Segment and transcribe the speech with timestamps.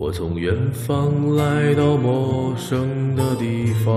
[0.00, 3.92] 我从远方来到陌生的地方，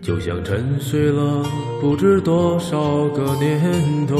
[0.00, 1.44] 就像沉睡了
[1.80, 3.60] 不知多少个年
[4.06, 4.16] 头。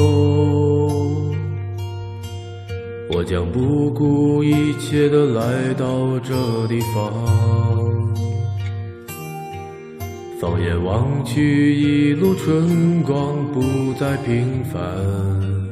[3.12, 6.34] 我将不顾一切的来到这
[6.66, 7.12] 地方，
[10.40, 15.67] 放眼望去，一路春光不再平凡。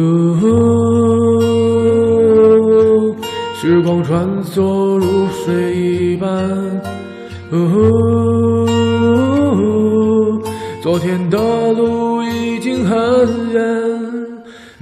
[0.00, 0.46] 哦，
[3.60, 6.28] 时光穿梭如水一般。
[7.50, 7.58] 哦，
[10.82, 11.38] 昨天的
[11.72, 13.60] 路已经很远。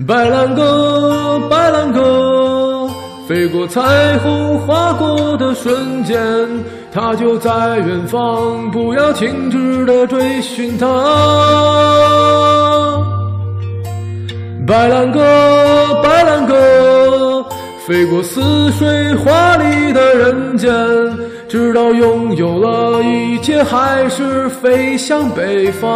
[0.07, 2.89] 白兰鸽，白兰鸽，
[3.27, 6.17] 飞过彩虹，划过的瞬间，
[6.93, 10.87] 它就在远方，不要停止的追寻它。
[14.69, 15.19] 白兰鸽，
[16.03, 17.43] 白兰鸽，
[17.87, 20.71] 飞过似水华丽的人间，
[21.49, 25.89] 直到拥有了一切，还是飞向北方。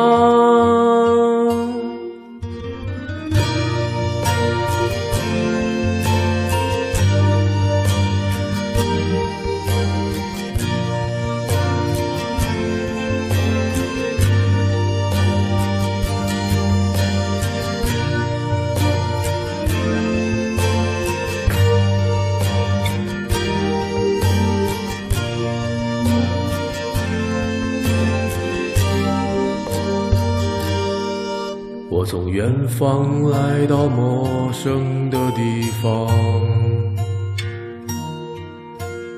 [32.13, 36.11] 从远方来到陌生的地方，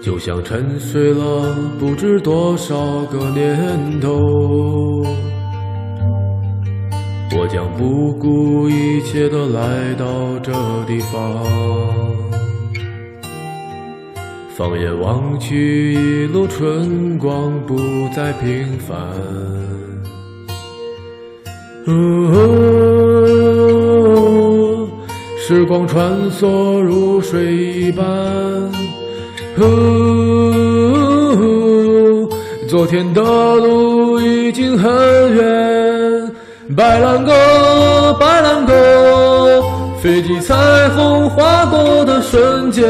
[0.01, 4.17] 就像沉睡了不知多少个年头。
[7.37, 10.53] 我将不顾一切的来到这
[10.87, 11.45] 地方，
[14.57, 17.77] 放眼望去，一路春光不
[18.15, 18.95] 再平凡。
[21.87, 21.93] 哦，
[25.39, 28.05] 时光穿梭如水一般。
[29.57, 29.67] 哦，
[32.69, 34.91] 昨天的路已经很
[35.35, 36.33] 远。
[36.75, 39.63] 白兰鸽，白兰鸽，
[40.01, 40.55] 飞机彩
[40.97, 42.89] 虹划过的瞬间，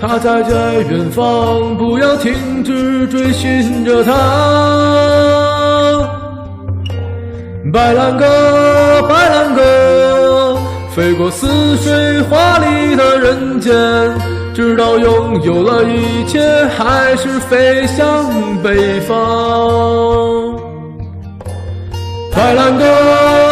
[0.00, 5.03] 它在在远方，不要停止追寻着它。
[7.74, 8.24] 白兰鸽，
[9.08, 10.56] 白兰鸽，
[10.94, 13.74] 飞过似水华丽的人间，
[14.54, 16.40] 直到拥有了一切，
[16.78, 18.06] 还是飞向
[18.62, 19.16] 北方。
[22.32, 22.84] 白兰鸽，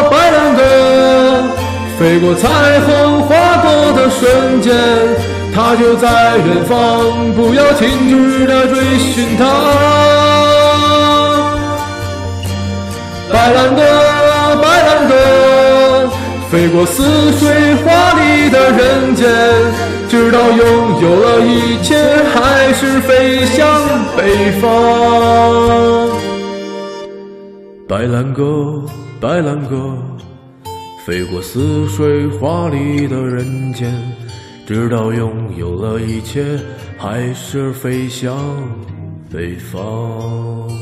[0.08, 0.62] 白兰鸽，
[1.98, 4.72] 飞过彩虹划过的瞬间，
[5.52, 6.78] 它就在远方，
[7.34, 9.42] 不要停止的追寻它。
[13.32, 13.82] 白兰鸽，
[16.72, 17.02] 过似
[17.32, 19.28] 水华丽的人间，
[20.08, 21.94] 直到拥有了一切，
[22.34, 23.68] 还是飞向
[24.16, 26.08] 北方。
[27.86, 28.82] 白兰鸽，
[29.20, 29.98] 白兰鸽，
[31.06, 33.92] 飞过似水华丽的人间，
[34.66, 36.42] 直到拥有了一切，
[36.96, 38.34] 还是飞向
[39.30, 40.81] 北方。